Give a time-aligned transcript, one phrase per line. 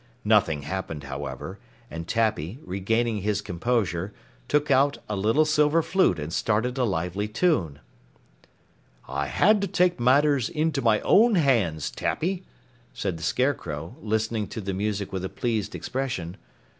[0.25, 1.59] Nothing happened, however,
[1.91, 4.15] and Tappy, regaining his composure,
[4.47, 7.77] took out a little silver flute and started a lively tune.
[9.07, 12.43] "I had to take matters into my own hands, Tappy,"
[12.95, 16.37] said the Scarecrow, listening to the music with a pleased expression.